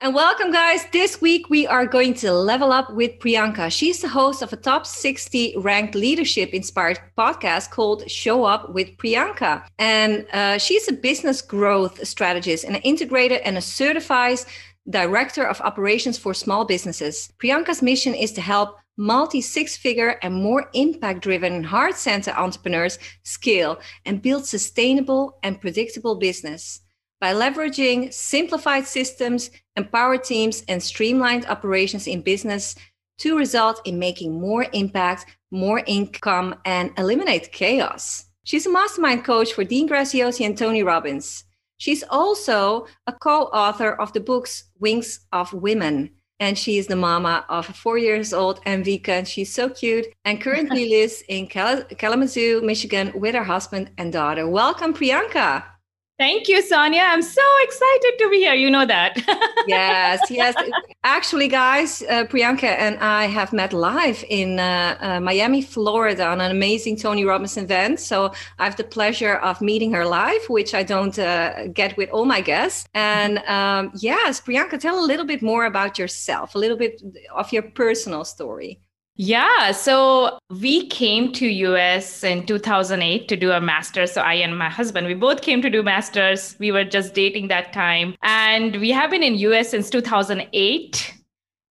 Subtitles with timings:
[0.00, 0.84] And welcome, guys.
[0.92, 3.68] This week we are going to level up with Priyanka.
[3.72, 8.96] She's the host of a top 60 ranked leadership inspired podcast called Show Up with
[8.96, 9.66] Priyanka.
[9.80, 14.38] And uh, she's a business growth strategist, and an integrator, and a certified
[14.88, 17.32] director of operations for small businesses.
[17.42, 23.00] Priyanka's mission is to help multi six figure and more impact driven heart center entrepreneurs
[23.24, 26.82] scale and build sustainable and predictable business.
[27.20, 32.76] By leveraging simplified systems, empowered teams, and streamlined operations in business
[33.18, 38.26] to result in making more impact, more income, and eliminate chaos.
[38.44, 41.44] She's a mastermind coach for Dean Graziosi and Tony Robbins.
[41.78, 46.10] She's also a co author of the books Wings of Women.
[46.40, 50.06] And she is the mama of a four years old Envika, and she's so cute
[50.24, 54.48] and currently lives in Kalamazoo, Michigan with her husband and daughter.
[54.48, 55.64] Welcome, Priyanka.
[56.18, 57.00] Thank you, Sonja.
[57.00, 58.54] I'm so excited to be here.
[58.54, 59.22] You know that.
[59.68, 60.52] yes, yes.
[61.04, 66.40] Actually, guys, uh, Priyanka and I have met live in uh, uh, Miami, Florida on
[66.40, 68.00] an amazing Tony Robbins event.
[68.00, 72.10] So I have the pleasure of meeting her live, which I don't uh, get with
[72.10, 72.88] all my guests.
[72.94, 77.00] And um, yes, Priyanka, tell a little bit more about yourself, a little bit
[77.32, 78.80] of your personal story.
[79.20, 84.12] Yeah, so we came to US in 2008 to do a master's.
[84.12, 86.54] So I and my husband, we both came to do masters.
[86.60, 91.14] We were just dating that time, and we have been in US since 2008.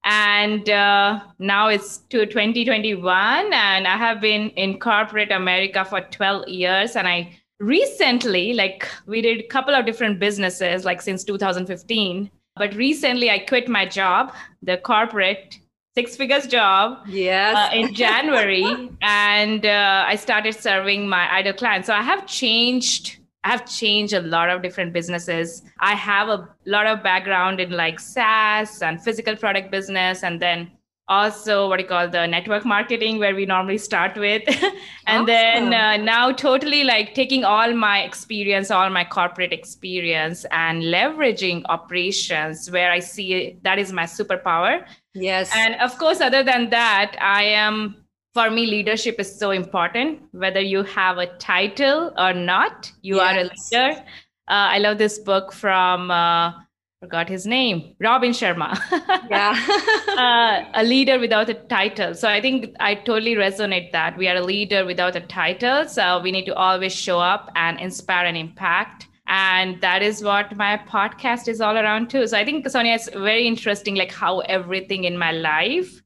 [0.03, 6.49] And uh, now it's to 2021, and I have been in corporate America for 12
[6.49, 6.97] years.
[6.97, 12.29] And I recently, like, we did a couple of different businesses, like since 2015.
[12.57, 15.59] But recently, I quit my job, the corporate
[15.97, 17.55] six figures job yes.
[17.57, 18.65] uh, in january
[19.01, 21.87] and uh, i started serving my idol clients.
[21.87, 23.17] So i have changed
[23.47, 25.61] i have changed a lot of different businesses.
[25.79, 30.69] I have a lot of background in like saas and physical product business and then
[31.07, 34.43] also what you call the network marketing where we normally start with.
[35.07, 35.25] And awesome.
[35.25, 41.61] then uh, now totally like taking all my experience all my corporate experience and leveraging
[41.69, 44.85] operations where i see that is my superpower
[45.21, 45.51] yes.
[45.55, 47.95] And of course other than that i am
[48.33, 53.25] for me leadership is so important whether you have a title or not you yes.
[53.25, 54.01] are a leader.
[54.49, 56.53] Uh, i love this book from uh,
[57.01, 58.69] forgot his name robin sharma.
[59.29, 59.53] Yeah.
[60.17, 62.13] Uh, a leader without a title.
[62.15, 64.17] So i think i totally resonate that.
[64.17, 67.79] We are a leader without a title so we need to always show up and
[67.79, 72.45] inspire and impact and that is what my podcast is all around too so i
[72.45, 76.01] think sonja is very interesting like how everything in my life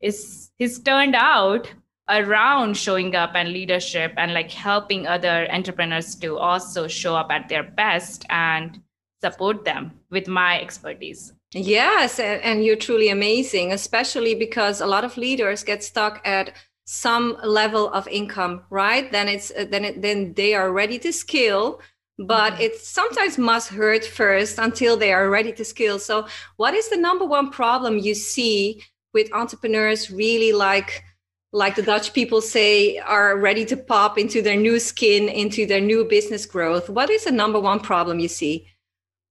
[0.00, 1.72] is is turned out
[2.08, 7.48] around showing up and leadership and like helping other entrepreneurs to also show up at
[7.48, 8.80] their best and
[9.20, 11.32] support them with my expertise.
[11.52, 16.52] Yes, and, you're truly amazing, especially because a lot of leaders get stuck at
[16.84, 19.10] some level of income, right?
[19.10, 21.80] Then it's uh, then it, then they are ready to scale,
[22.18, 22.62] but mm-hmm.
[22.62, 25.98] it sometimes must hurt first until they are ready to scale.
[25.98, 28.82] So, what is the number one problem you see
[29.14, 31.04] with entrepreneurs really like
[31.52, 35.80] like the Dutch people say, are ready to pop into their new skin, into their
[35.80, 36.90] new business growth?
[36.90, 38.68] What is the number one problem you see?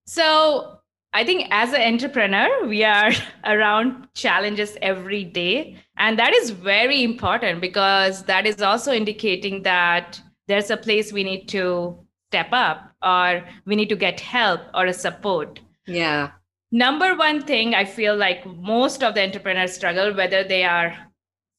[0.07, 0.79] So
[1.13, 3.11] I think as an entrepreneur, we are
[3.45, 5.77] around challenges every day.
[5.97, 11.23] And that is very important because that is also indicating that there's a place we
[11.23, 15.59] need to step up or we need to get help or a support.
[15.85, 16.31] Yeah.
[16.71, 20.97] Number one thing I feel like most of the entrepreneurs struggle, whether they are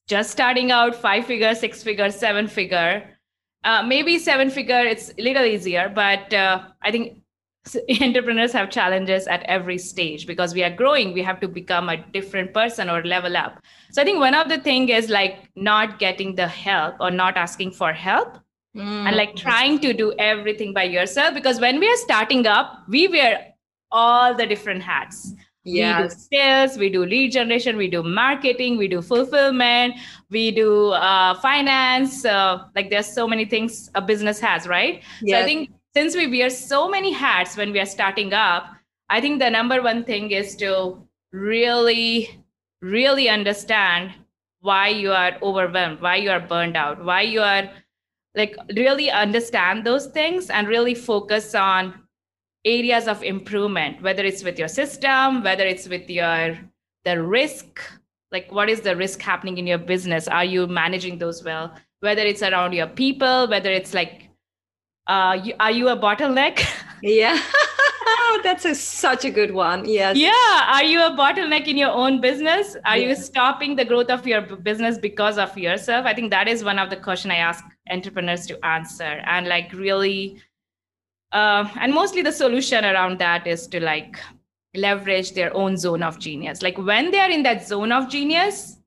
[0.06, 3.16] just starting out five figure, six figure, seven figure,
[3.64, 7.22] uh, maybe seven figure, it's a little easier, but uh, I think
[8.00, 11.96] entrepreneurs have challenges at every stage because we are growing we have to become a
[12.12, 15.98] different person or level up so i think one of the thing is like not
[15.98, 18.38] getting the help or not asking for help
[18.78, 19.06] mm.
[19.06, 23.08] and like trying to do everything by yourself because when we are starting up we
[23.08, 23.54] wear
[23.90, 25.34] all the different hats
[25.64, 26.00] yes.
[26.00, 29.94] we do sales we do lead generation we do marketing we do fulfillment
[30.30, 35.38] we do uh, finance uh, like there's so many things a business has right yes.
[35.38, 38.66] so i think since we wear so many hats when we are starting up,
[39.08, 41.02] I think the number one thing is to
[41.32, 42.40] really,
[42.82, 44.12] really understand
[44.60, 47.70] why you are overwhelmed, why you are burned out, why you are
[48.38, 51.94] like really understand those things and really focus on
[52.64, 56.56] areas of improvement, whether it's with your system, whether it's with your
[57.04, 57.80] the risk,
[58.32, 60.28] like what is the risk happening in your business?
[60.28, 61.74] Are you managing those well?
[62.00, 64.28] Whether it's around your people, whether it's like
[65.08, 66.64] uh, you, are you a bottleneck?
[67.00, 67.40] Yeah.
[68.08, 69.84] oh, that's a, such a good one.
[69.88, 70.16] Yes.
[70.16, 70.66] Yeah.
[70.68, 72.76] Are you a bottleneck in your own business?
[72.84, 73.08] Are yeah.
[73.08, 76.06] you stopping the growth of your business because of yourself?
[76.06, 79.72] I think that is one of the question I ask entrepreneurs to answer, and like
[79.72, 80.40] really,
[81.32, 84.18] uh, and mostly the solution around that is to like
[84.74, 86.62] leverage their own zone of genius.
[86.62, 88.77] Like when they are in that zone of genius,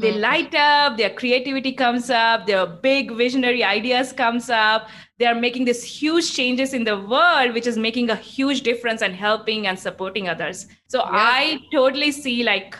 [0.00, 0.20] they mm-hmm.
[0.20, 4.88] light up their creativity comes up their big visionary ideas comes up.
[5.18, 9.02] They are making these huge changes in the world which is making a huge difference
[9.02, 10.66] and helping and supporting others.
[10.88, 11.10] So yeah.
[11.12, 12.76] i totally see like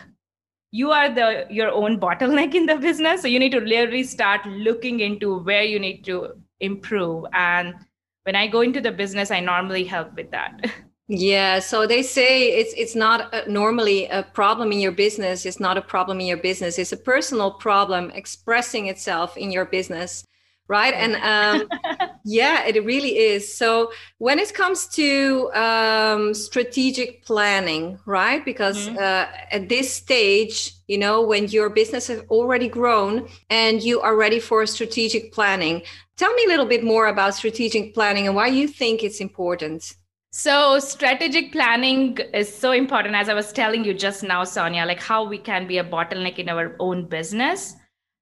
[0.71, 3.21] you are the your own bottleneck in the business.
[3.21, 7.25] So you need to really start looking into where you need to improve.
[7.33, 7.75] And
[8.23, 10.71] when i go into the business i normally help with that
[11.13, 15.45] Yeah, so they say it's it's not a, normally a problem in your business.
[15.45, 16.79] It's not a problem in your business.
[16.79, 20.23] It's a personal problem expressing itself in your business,
[20.69, 20.93] right?
[20.93, 21.67] And um,
[22.23, 23.53] yeah, it really is.
[23.53, 28.45] So when it comes to um, strategic planning, right?
[28.45, 28.97] Because mm-hmm.
[28.97, 34.15] uh, at this stage, you know, when your business has already grown and you are
[34.15, 35.81] ready for strategic planning,
[36.15, 39.93] tell me a little bit more about strategic planning and why you think it's important.
[40.33, 45.01] So, strategic planning is so important, as I was telling you just now, Sonja, like
[45.01, 47.75] how we can be a bottleneck in our own business.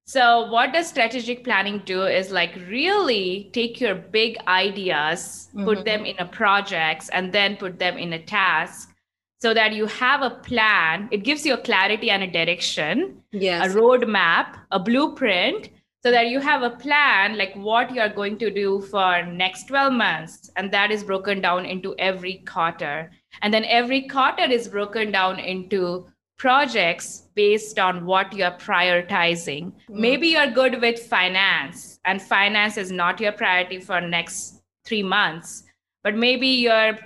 [0.07, 5.65] So, what does strategic planning do is like really take your big ideas, mm-hmm.
[5.65, 8.89] put them in a projects, and then put them in a task
[9.39, 11.09] so that you have a plan.
[11.11, 13.67] It gives you a clarity and a direction, yes.
[13.67, 15.69] a roadmap, a blueprint
[16.03, 19.67] so that you have a plan like what you are going to do for next
[19.67, 23.11] 12 months and that is broken down into every quarter.
[23.41, 26.07] And then every quarter is broken down into
[26.37, 29.73] projects based on what you're prioritizing.
[29.73, 29.73] Mm.
[29.89, 35.63] maybe you're good with finance and finance is not your priority for next 3 months
[36.01, 36.97] but maybe your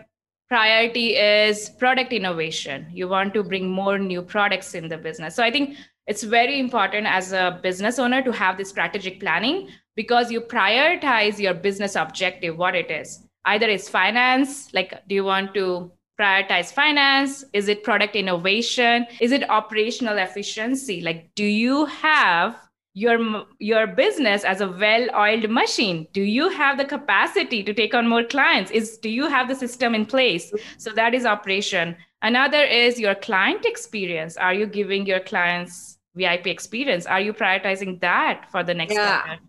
[0.49, 2.85] priority is product innovation.
[2.93, 5.35] You want to bring more new products in the business.
[5.35, 9.69] So i think it's very important as a business owner to have this strategic planning
[9.95, 13.25] because you prioritize your business objective what it is.
[13.45, 17.43] Either it's finance like do you want to prioritize finance?
[17.53, 19.07] Is it product innovation?
[19.19, 21.01] Is it operational efficiency?
[21.01, 22.57] Like do you have
[22.95, 26.07] your your business as a well oiled machine?
[26.13, 28.71] Do you have the capacity to take on more clients?
[28.71, 30.53] Is do you have the system in place?
[30.77, 31.95] So that is operation.
[32.21, 34.37] Another is your client experience.
[34.37, 37.05] Are you giving your clients VIP experience?
[37.05, 39.21] Are you prioritizing that for the next yeah.
[39.21, 39.41] quarter?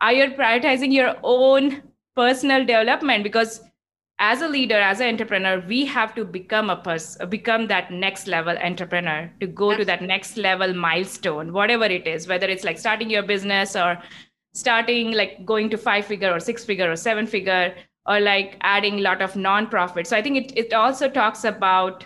[0.00, 1.82] Are you prioritizing your own
[2.16, 3.22] personal development?
[3.22, 3.60] Because
[4.18, 8.28] as a leader, as an entrepreneur, we have to become a person, become that next
[8.28, 9.84] level entrepreneur to go Absolutely.
[9.84, 13.98] to that next level milestone, whatever it is, whether it's like starting your business or
[14.54, 17.74] starting like going to five figure or six figure or seven figure
[18.06, 20.06] or like adding a lot of non-profit.
[20.06, 22.04] So I think it, it also talks about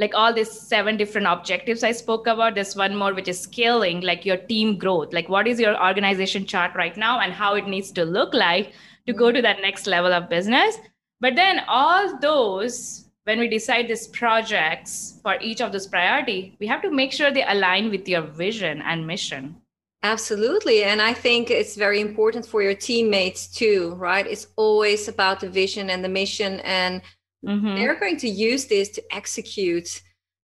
[0.00, 2.54] like all these seven different objectives I spoke about.
[2.54, 5.12] There's one more, which is scaling, like your team growth.
[5.12, 8.72] Like, what is your organization chart right now and how it needs to look like
[9.06, 10.78] to go to that next level of business?
[11.20, 16.66] But then, all those, when we decide these projects for each of those priority, we
[16.66, 19.54] have to make sure they align with your vision and mission.
[20.02, 20.82] Absolutely.
[20.84, 24.26] And I think it's very important for your teammates too, right?
[24.26, 27.02] It's always about the vision and the mission and
[27.46, 27.76] Mm-hmm.
[27.76, 30.02] They're going to use this to execute,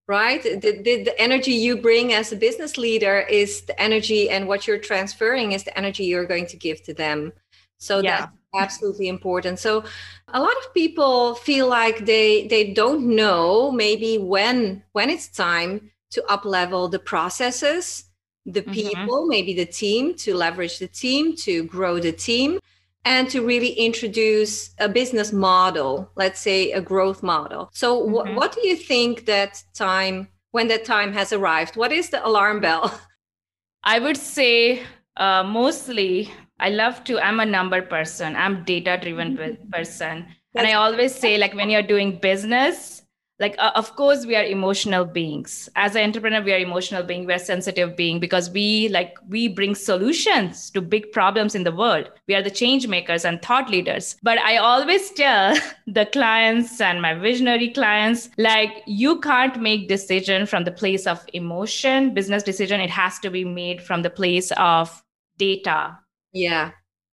[0.08, 0.42] right?
[0.42, 4.66] The, the, the energy you bring as a business leader is the energy, and what
[4.66, 7.32] you're transferring is the energy you're going to give to them.
[7.78, 8.20] So yeah.
[8.20, 9.58] that's absolutely important.
[9.58, 9.84] So
[10.28, 15.90] a lot of people feel like they they don't know maybe when when it's time
[16.12, 18.04] to up level the processes
[18.46, 18.72] the mm-hmm.
[18.72, 19.28] people mm-hmm.
[19.28, 22.60] maybe the team to leverage the team to grow the team
[23.06, 27.70] and to really introduce a business model, let's say a growth model.
[27.72, 28.10] So, mm-hmm.
[28.10, 32.26] wh- what do you think that time, when that time has arrived, what is the
[32.26, 33.00] alarm bell?
[33.84, 34.82] I would say
[35.16, 39.70] uh, mostly I love to, I'm a number person, I'm data driven mm-hmm.
[39.70, 40.26] person.
[40.52, 43.02] That's and I always say, like, when you're doing business,
[43.38, 45.68] like uh, of course we are emotional beings.
[45.76, 49.74] As an entrepreneur we are emotional being we're sensitive being because we like we bring
[49.74, 52.10] solutions to big problems in the world.
[52.28, 54.16] We are the change makers and thought leaders.
[54.22, 60.46] But i always tell the clients and my visionary clients like you can't make decision
[60.46, 62.14] from the place of emotion.
[62.14, 65.02] Business decision it has to be made from the place of
[65.36, 65.98] data.
[66.32, 66.70] Yeah.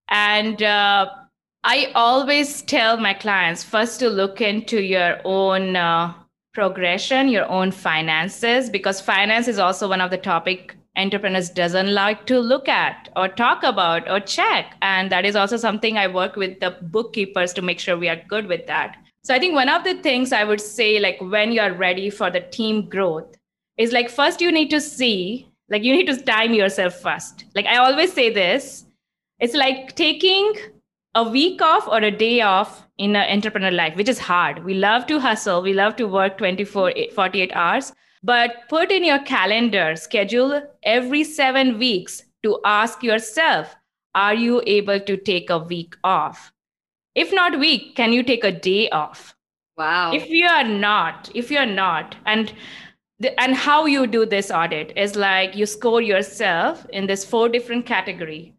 [0.10, 1.10] And uh,
[1.66, 6.14] I always tell my clients first to look into your own uh,
[6.54, 12.26] progression, your own finances, because finance is also one of the topic entrepreneurs doesn't like
[12.26, 14.76] to look at or talk about or check.
[14.82, 18.22] And that is also something I work with the bookkeepers to make sure we are
[18.28, 18.98] good with that.
[19.24, 22.30] So I think one of the things I would say, like when you're ready for
[22.30, 23.38] the team growth,
[23.78, 27.46] is like first you need to see, like you need to time yourself first.
[27.56, 28.86] Like I always say this,
[29.40, 30.54] it's like taking
[31.16, 34.64] a week off or a day off in an entrepreneur life, which is hard.
[34.64, 37.94] We love to hustle, we love to work 24, eh, 48 hours,
[38.24, 43.76] but put in your calendar, schedule every seven weeks to ask yourself,
[44.16, 46.52] are you able to take a week off?
[47.16, 49.36] If not week, can you take a day off?
[49.78, 50.14] Wow.
[50.14, 52.54] If you are not, if you're not, and
[53.20, 57.50] the, and how you do this audit is like you score yourself in this four
[57.50, 58.54] different category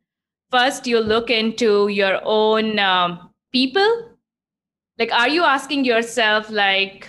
[0.55, 3.91] first you look into your own um, people
[4.99, 7.09] like are you asking yourself like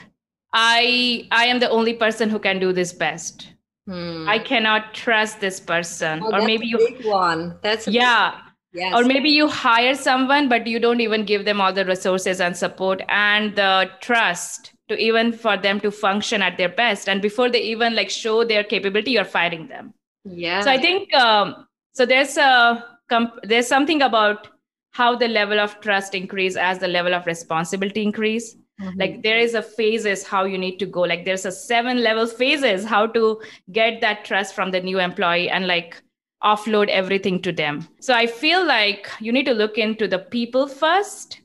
[0.54, 3.50] i i am the only person who can do this best
[3.88, 4.26] hmm.
[4.28, 8.42] i cannot trust this person oh, or maybe you one that's yeah
[8.76, 8.94] Yes.
[8.94, 12.58] Or maybe you hire someone, but you don't even give them all the resources and
[12.58, 17.08] support and the trust to even for them to function at their best.
[17.08, 19.94] And before they even like show their capability, you're firing them.
[20.26, 20.60] Yeah.
[20.60, 22.06] So I think um, so.
[22.06, 24.48] There's a comp- there's something about
[24.92, 28.56] how the level of trust increase as the level of responsibility increase.
[28.82, 29.00] Mm-hmm.
[29.00, 31.02] like there is a phases how you need to go.
[31.02, 35.50] Like there's a seven level phases how to get that trust from the new employee
[35.50, 36.02] and like
[36.44, 37.88] offload everything to them.
[38.02, 41.40] So i feel like you need to look into the people first.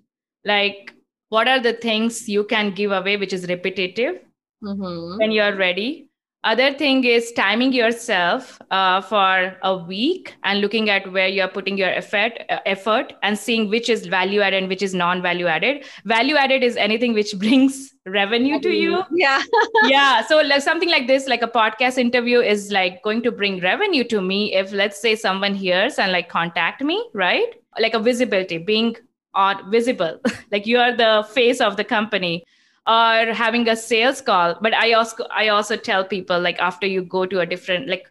[0.45, 0.93] Like
[1.29, 4.17] what are the things you can give away which is repetitive
[4.63, 5.19] mm-hmm.
[5.19, 6.10] when you're ready
[6.43, 11.77] other thing is timing yourself uh, for a week and looking at where you're putting
[11.77, 15.47] your effort uh, effort and seeing which is value added and which is non value
[15.47, 15.85] added.
[16.07, 19.03] Value added is anything which brings revenue to you.
[19.13, 19.43] Yeah.
[19.85, 20.23] Yeah.
[20.27, 24.05] So like something like this like a podcast interview is like going to bring revenue
[24.05, 27.55] to me if let's say someone hears and like contact me right?
[27.79, 28.97] Like a visibility being
[29.35, 30.21] on visible.
[30.53, 32.45] Like you are the face of the company
[32.91, 37.03] or having a sales call but i also i also tell people like after you
[37.03, 38.11] go to a different like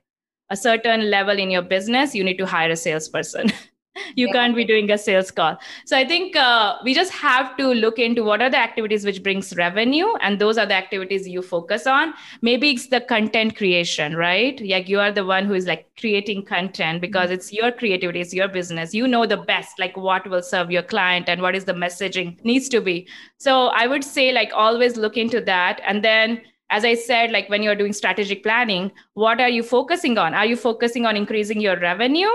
[0.50, 3.52] a certain level in your business you need to hire a salesperson
[4.16, 4.34] you yeah.
[4.34, 5.58] can't be doing a sales call.
[5.86, 9.22] So i think uh, we just have to look into what are the activities which
[9.24, 12.14] brings revenue and those are the activities you focus on.
[12.42, 14.60] Maybe it's the content creation right?
[14.62, 18.34] Like you are the one who is like creating content because it's your creativity it's
[18.34, 18.94] your business.
[18.94, 22.44] You know the best like what will serve your client and what is the messaging
[22.44, 23.08] needs to be.
[23.38, 25.82] So i would say like always look into that.
[25.86, 26.42] And then
[26.72, 30.34] as i said like when you're doing strategic planning what are you focusing on?
[30.34, 32.30] Are you focusing on increasing your revenue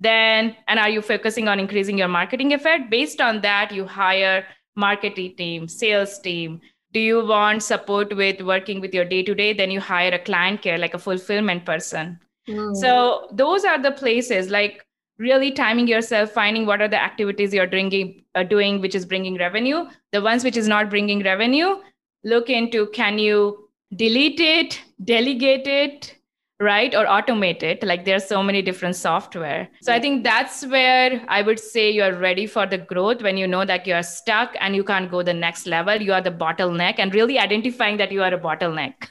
[0.00, 2.90] then and are you focusing on increasing your marketing effort?
[2.90, 4.46] Based on that you hire
[4.76, 6.60] marketing team sales team.
[6.92, 10.18] Do you want support with working with your day to day then you hire a
[10.18, 12.18] client care like a fulfillment person.
[12.46, 12.76] Mm.
[12.76, 14.86] so those are the places like
[15.16, 19.38] really timing yourself finding what are the activities you're doing, uh, doing which is bringing
[19.38, 19.86] revenue.
[20.12, 21.76] The ones which is not bringing revenue
[22.24, 26.16] look into can you delete it delegate it
[26.64, 26.94] right?
[26.94, 29.68] Or automate it like there are so many different software.
[29.82, 33.46] So i think that's where i would say you're ready for the growth when you
[33.46, 36.00] know that you're stuck and you can't go the next level.
[36.00, 38.94] You are the bottleneck and really identifying that you are a bottleneck.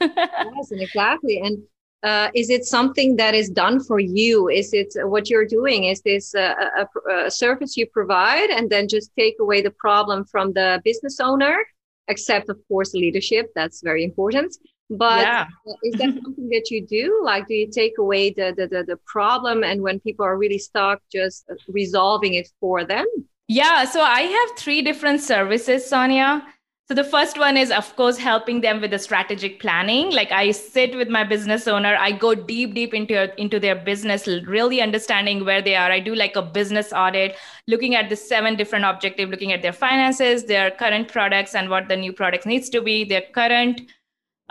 [0.56, 1.40] Yes exactly.
[1.44, 1.62] And
[2.02, 4.48] uh, is it something that is done for you?
[4.48, 5.84] Is it what you're doing?
[5.84, 6.86] Is this a, a,
[7.26, 11.56] a service you provide and then just take away the problem from the business owner?
[12.08, 13.46] Except of course leadership.
[13.54, 14.54] That's very important
[14.90, 15.46] but yeah.
[15.66, 17.22] Uh, is that something that you do?
[17.24, 20.58] Like do you take away the, the, the the problem and when people are really
[20.58, 23.06] stuck just uh, resolving it for them?
[23.48, 26.42] Yeah so i have three different services sonja.
[26.86, 30.12] So the first one is of course helping them with the strategic planning.
[30.12, 31.96] Like i sit with my business owner.
[31.98, 35.90] I go deep deep into into their business really understanding where they are.
[35.90, 37.36] I do like a business audit
[37.66, 41.88] looking at the seven different objective looking at their finances their current products and what
[41.88, 43.80] the new products needs to be their current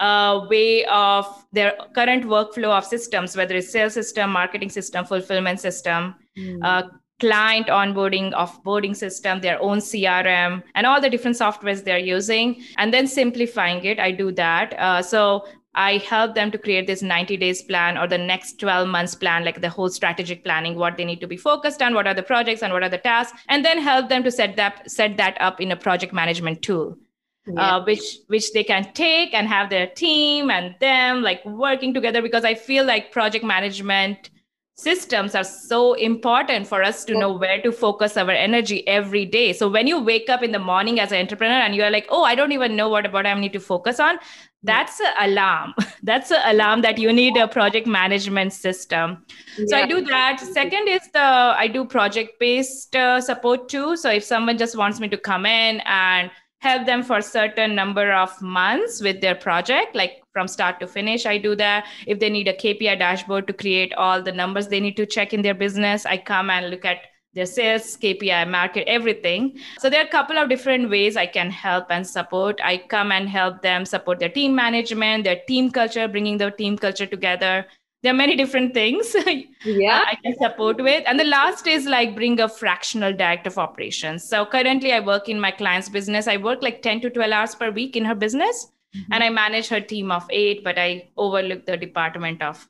[0.03, 5.61] uh, way of their current workflow of systems, whether it's sales system, marketing system, fulfillment
[5.61, 6.59] system, mm.
[6.61, 6.83] uh,
[7.19, 12.93] client onboarding, offboarding system, their own CRM, and all the different softwares they're using, and
[12.93, 13.97] then simplifying it.
[13.97, 14.73] I do that.
[14.77, 18.89] Uh, so I help them to create this 90 days plan or the next 12
[18.89, 22.07] months plan, like the whole strategic planning, what they need to be focused on, what
[22.07, 24.91] are the projects and what are the tasks, and then help them to set that
[24.91, 26.97] set that up in a project management tool
[27.47, 27.75] yeah.
[27.75, 32.21] uh, which which they can take and have their team and them like working together
[32.21, 34.29] because i feel like project management
[34.75, 39.53] systems are so important for us to know where to focus our energy every day.
[39.53, 42.07] So when you wake up in the morning as an entrepreneur and you are like
[42.09, 44.17] oh i don't even know what about i need to focus on
[44.63, 45.73] that's an alarm.
[46.03, 49.25] That's an alarm that you need a project management system.
[49.57, 49.65] Yeah.
[49.67, 50.39] so i do that.
[50.39, 53.95] Second is the i do project based uh, support too.
[53.97, 56.31] So if someone just wants me to come in and
[56.63, 60.87] help them for a certain number of months with their project like from start to
[60.87, 61.85] finish i do that.
[62.07, 65.33] If they need a kpi dashboard to create all the numbers they need to check
[65.33, 69.57] in their business i come and look at their sales kpi market everything.
[69.79, 72.59] So there are a couple of different ways i can help and support.
[72.63, 76.77] I come and help them support their team management their team culture bringing the team
[76.77, 77.65] culture together
[78.03, 79.15] there are many different things
[79.65, 80.03] yeah.
[80.05, 81.03] I can support with.
[81.07, 84.27] And the last is like bring a fractional director of operations.
[84.27, 86.27] So currently i work in my client's business.
[86.27, 88.67] I work like 10 to 12 hours per week in her business.
[88.95, 89.13] Mm-hmm.
[89.13, 92.67] and i manage her team of eight but i overlook the department of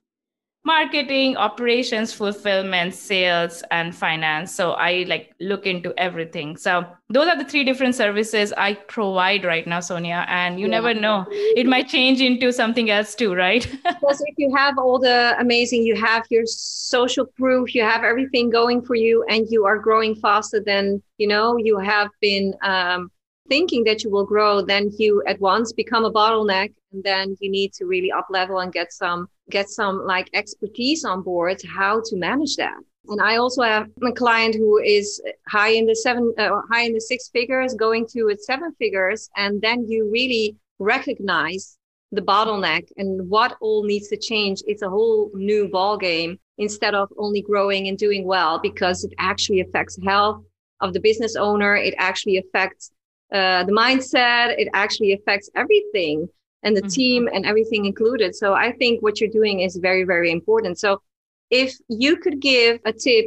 [0.65, 4.53] marketing operations fulfillment sales and finance.
[4.53, 6.57] So i like look into everything.
[6.57, 10.79] So those are the three different services i provide right now sonja and you yeah.
[10.79, 11.25] never know.
[11.29, 13.67] It might change into something else too right?
[13.83, 18.49] Because if you have all the amazing you have your social proof you have everything
[18.49, 23.11] going for you and you are growing faster than you know you have been um,
[23.49, 27.49] thinking that you will grow then you at once become a bottleneck and then you
[27.49, 32.01] need to really up level and get some get some like expertise on board how
[32.05, 32.77] to manage that.
[33.07, 36.93] And i also have a client who is high in the seven uh, high in
[36.93, 41.77] the six figures going to its seven figures and then you really recognize
[42.13, 44.61] the bottleneck and what all needs to change.
[44.67, 49.13] It's a whole new ball game instead of only growing and doing well because it
[49.17, 50.43] actually affects health
[50.79, 51.75] of the business owner.
[51.75, 52.91] It actually affects
[53.33, 56.29] uh, the mindset it actually affects everything
[56.63, 56.89] and the mm-hmm.
[56.89, 58.35] team and everything included.
[58.35, 60.79] So I think what you're doing is very, very important.
[60.79, 61.01] So
[61.49, 63.25] if you could give a tip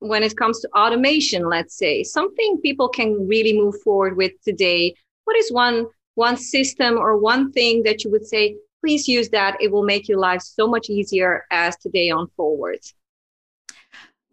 [0.00, 4.94] when it comes to automation, let's say something people can really move forward with today,
[5.24, 9.56] what is one one system or one thing that you would say, please use that.
[9.60, 12.80] It will make your life so much easier as today on forward.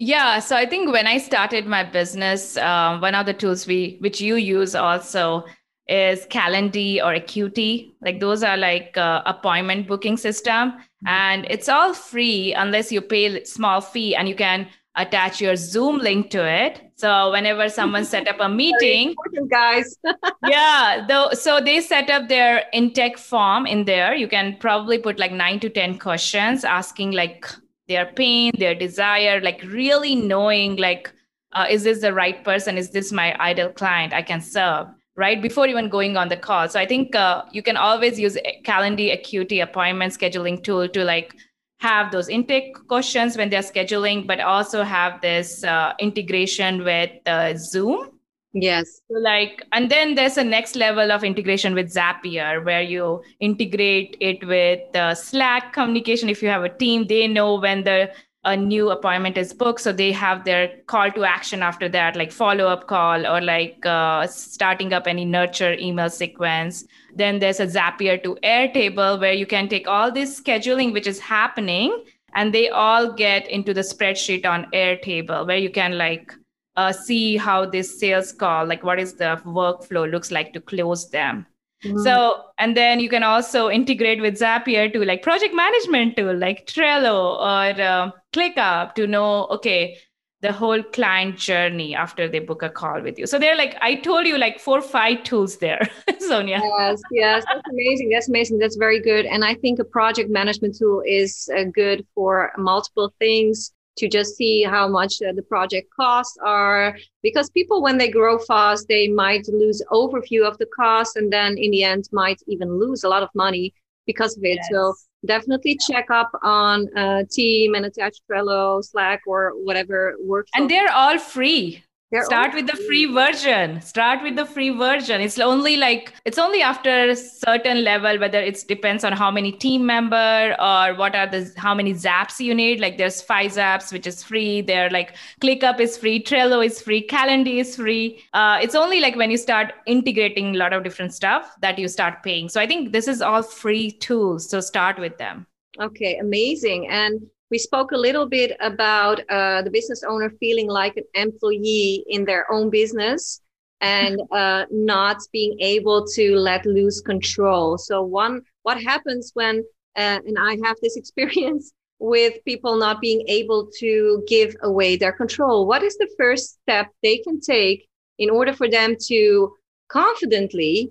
[0.05, 3.95] Yeah, so I think when I started my business, um, one of the tools we
[4.01, 5.45] which you use also
[5.87, 7.95] is Calendly or Acuity.
[8.01, 11.07] Like those are like uh, appointment booking system, mm-hmm.
[11.07, 15.99] and it's all free unless you pay small fee, and you can attach your Zoom
[15.99, 16.81] link to it.
[16.97, 19.15] So whenever someone set up a meeting,
[19.49, 19.97] guys,
[20.45, 24.13] yeah, though, so they set up their intake form in there.
[24.13, 27.49] You can probably put like nine to ten questions, asking like
[27.87, 31.11] their pain, their desire, like really knowing like,
[31.51, 32.77] uh, is this the right person?
[32.77, 34.87] Is this my ideal client I can serve?
[35.15, 38.37] right before even going on the call so i think uh, you can always use
[38.63, 41.35] calendly acuity appointment scheduling tool to like
[41.79, 47.53] have those intake questions when they're scheduling but also have this uh, integration with uh,
[47.55, 48.09] zoom
[48.53, 49.01] yes.
[49.09, 54.17] So like and then there's a next level of integration with zapier where you integrate
[54.19, 56.29] it with slack communication.
[56.29, 58.11] If you have a team they know when the
[58.45, 62.29] a new appointment is booked so they have their call to action after that like
[62.29, 66.85] follow up call or like uh, starting up any nurture email sequence.
[67.15, 71.19] Then there's a zapier to airtable where you can take all this scheduling which is
[71.19, 72.03] happening
[72.35, 76.33] and they all get into the spreadsheet on airtable where you can like
[76.75, 81.09] uh, see how this sales call like what is the workflow looks like to close
[81.09, 81.45] them
[81.83, 81.99] Mm-hmm.
[82.03, 86.65] So, and then you can also integrate with Zapier to like project management tool like
[86.65, 89.97] Trello or uh, ClickUp to know, okay,
[90.41, 93.25] the whole client journey after they book a call with you.
[93.25, 96.59] So they're like, I told you like four, five tools there, Sonja.
[96.61, 98.09] Yes, yes, that's amazing.
[98.09, 98.59] That's amazing.
[98.59, 99.25] That's very good.
[99.25, 104.35] And I think a project management tool is uh, good for multiple things to just
[104.35, 106.97] see how much uh, the project costs are.
[107.21, 111.57] Because people when they grow fast they might lose overview of the cost and then
[111.57, 113.73] in the end might even lose a lot of money
[114.05, 114.59] because of it.
[114.61, 114.67] Yes.
[114.71, 114.93] so
[115.25, 120.91] definitely check up on a team and attach trello slack or whatever works and they're
[120.91, 123.81] all free they're start with the free version.
[123.81, 125.19] Start with the free version.
[125.19, 129.51] It's only like it's only after a certain level whether it depends on how many
[129.51, 132.79] team member or what are the how many zaps you need.
[132.79, 134.61] Like there's five zaps which is free.
[134.61, 138.23] There like clickup is free trello is free calendly is free.
[138.33, 141.87] Uh, it's only like when you start integrating a lot of different stuff that you
[141.87, 142.47] start paying.
[142.47, 144.47] So i think this is all free tools.
[144.47, 145.47] So start with them.
[145.81, 146.87] Okay amazing.
[146.89, 152.03] And we spoke a little bit about uh, the business owner feeling like an employee
[152.07, 153.41] in their own business
[153.79, 157.77] and uh, not being able to let loose control.
[157.77, 159.63] So, one, what happens when,
[159.95, 165.13] uh, and I have this experience with people not being able to give away their
[165.13, 165.67] control.
[165.67, 167.87] What is the first step they can take
[168.17, 169.53] in order for them to
[169.89, 170.89] confidently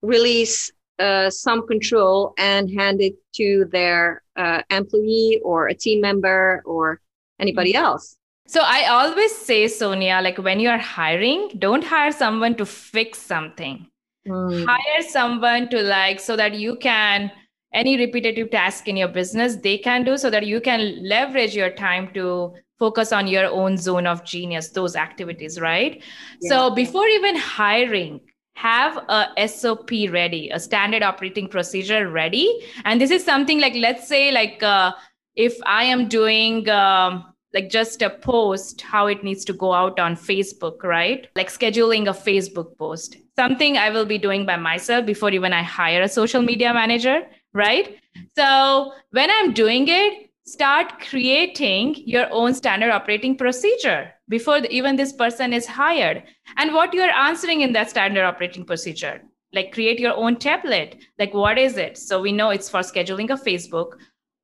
[0.00, 6.62] release uh, some control and hand it to their uh, employee or a team member
[6.64, 7.00] or
[7.40, 7.84] anybody mm-hmm.
[7.84, 8.16] else.
[8.46, 13.18] So I always say, Sonja, like when you are hiring, don't hire someone to fix
[13.18, 13.86] something.
[14.26, 14.66] mm.
[14.66, 17.30] hire someone to like so that you can
[17.72, 21.70] any repetitive task in your business they can do so that you can leverage your
[21.70, 26.02] time to focus on your own zone of genius those activities right
[26.40, 26.48] yeah.
[26.48, 28.20] so before even hiring
[28.54, 32.64] have a sop ready a standard operating procedure ready.
[32.84, 34.92] And this is something like let's say like uh,
[35.36, 39.98] if i am doing um, like just a post how it needs to go out
[39.98, 41.28] on facebook right?
[41.34, 43.16] Like scheduling a facebook post.
[43.36, 47.22] Something i will be doing by myself before even i hire a social media manager
[47.52, 47.98] right?
[48.36, 54.96] So when i'm doing it start creating your own standard operating procedure before the, even
[54.96, 56.22] this person is hired.
[56.56, 59.22] And what you are answering in that standard operating procedure
[59.54, 61.00] like create your own template.
[61.18, 61.96] Like what is it?
[61.96, 63.92] So we know it's for scheduling a facebook.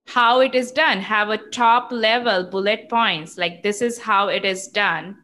[0.07, 1.01] How it is done?
[1.01, 3.37] Have a top level bullet points.
[3.37, 5.17] Like this is how it is done.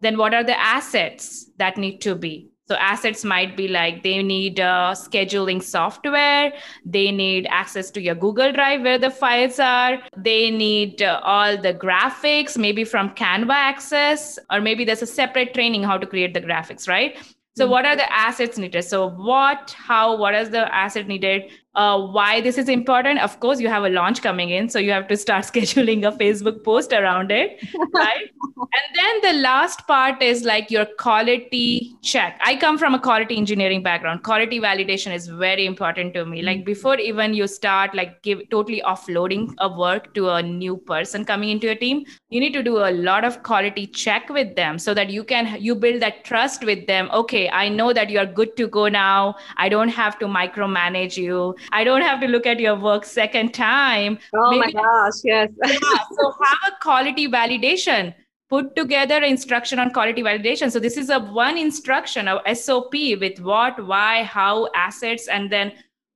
[0.00, 4.22] Then what are the assets that need to be so assets might be like they
[4.22, 6.52] need uh, scheduling software.
[6.86, 9.98] They need access to your google drive where the files are.
[10.16, 15.52] They need uh, all the graphics maybe from canva access or maybe there's a separate
[15.52, 17.18] training how to create the graphics right?
[17.56, 18.82] So what are the assets needed?
[18.82, 23.20] So what how what is the asset needed uh, why this is important.
[23.20, 26.12] Of course you have a launch coming in so you have to start scheduling a
[26.12, 27.62] facebook post around it
[27.94, 28.30] right?
[28.56, 32.40] And then the last part is like your quality check.
[32.44, 34.22] I come from a quality engineering background.
[34.22, 36.42] Quality validation is very important to me.
[36.42, 36.64] Like mm-hmm.
[36.64, 41.50] before even you start like give totally offloading a work to a new person coming
[41.50, 44.92] into your team you need to do a lot of quality check with them so
[44.94, 47.08] that you can you build that trust with them.
[47.12, 49.34] Okay i know that you're good to go now.
[49.56, 53.54] I don't have to micromanage you I don't have to look at your work second
[53.54, 54.18] time.
[54.34, 55.50] Oh Maybe, my gosh, yes.
[55.64, 58.14] yeah, so have a quality validation.
[58.50, 60.70] Put together instruction on quality validation.
[60.70, 65.72] So this is a one instruction of SOP with what, why, how, assets, and then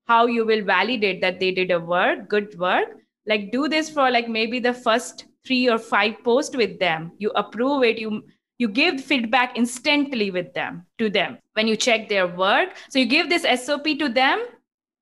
[0.06, 2.88] how you will validate that they did a work, good work.
[3.26, 7.12] Like do this for like maybe the first three or five posts with them.
[7.18, 7.98] You approve it.
[7.98, 8.22] You
[8.58, 13.06] you give feedback instantly with them to them when you check their work so you
[13.06, 14.44] give this sop to them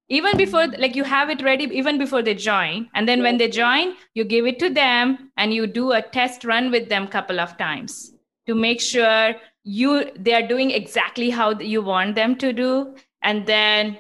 [0.09, 3.49] even before like you have it ready even before they join and then when they
[3.49, 7.41] join you give it to them and you do a test run with them couple
[7.41, 8.13] of times
[8.47, 12.95] to make sure you they are doing exactly how you want them to do.
[13.23, 13.99] And then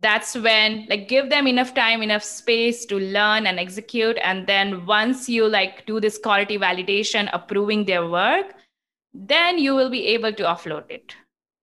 [0.00, 4.18] that's when like give them enough time enough space to learn and execute.
[4.22, 8.54] And then once you like do this quality validation approving their work
[9.18, 11.14] then you will be able to offload it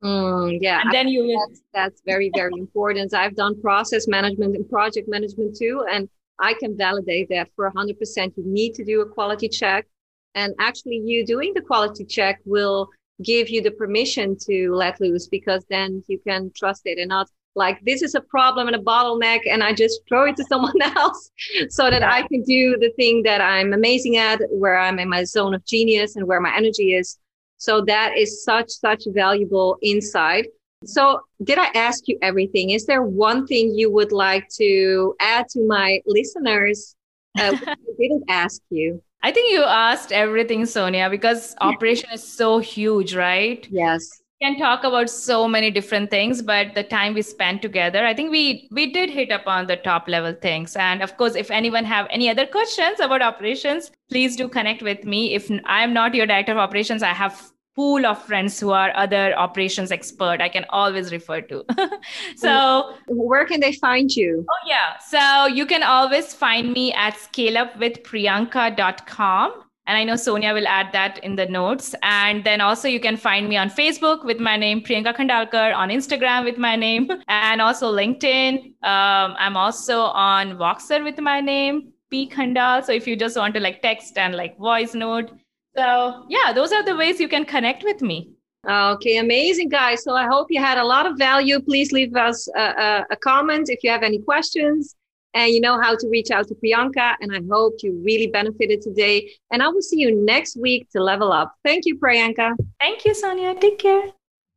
[0.04, 0.82] Mm, yeah.
[0.82, 3.13] And then you that's, that's very, very important.
[3.13, 5.86] I've done process management and project management too.
[5.92, 8.34] And I can validate that for 100%.
[8.36, 9.88] You need to do a quality check.
[10.36, 12.89] And actually, you doing the quality check will
[13.24, 17.30] give you the permission to let loose because then you can trust it and not
[17.56, 20.82] like this is a problem and a bottleneck and I just throw it to someone
[20.82, 21.30] else
[21.70, 25.24] so that I can do the thing that I'm amazing at, where I'm in my
[25.24, 27.20] zone of genius and where my energy is.
[27.63, 30.47] So that is such, such valuable insight.
[30.84, 32.71] So, did I ask you everything?
[32.71, 36.97] Is there one thing you would like to add to my listeners
[37.39, 39.02] uh, I didn't ask you?
[39.21, 43.65] I think you asked everything, Sonja, because operation is so huge, right?
[43.71, 44.10] Yes.
[44.41, 48.30] Can talk about so many different things, but the time we spent together, I think
[48.30, 50.76] we we did hit upon the top level things.
[50.76, 55.06] And of course, if anyone have any other questions about operations, please do connect with
[55.06, 55.34] me.
[55.34, 59.34] If I'm not your director of operations, I have pool of friends who are other
[59.36, 61.65] operations expert i can always refer to
[62.36, 67.15] so where can they find you oh yeah so you can always find me at
[67.15, 73.00] scaleupwithpriyanka.com and i know sonja will add that in the notes and then also you
[73.00, 77.10] can find me on facebook with my name priyanka khandalkar on instagram with my name
[77.28, 78.60] and also linkedin
[78.93, 83.54] um, i'm also on voxer with my name p khandal so if you just want
[83.54, 85.34] to like text and like voice note
[85.76, 88.30] so, yeah, those are the ways you can connect with me.
[88.69, 90.04] Okay, amazing, guys.
[90.04, 91.60] So, I hope you had a lot of value.
[91.60, 94.96] Please leave us a, a, a comment if you have any questions
[95.34, 97.15] and you know how to reach out to Priyanka.
[97.22, 99.32] And I hope you really benefited today.
[99.52, 101.54] And I will see you next week to level up.
[101.63, 102.56] Thank you, Priyanka.
[102.80, 103.60] Thank you, Sonja.
[103.60, 104.23] Take care.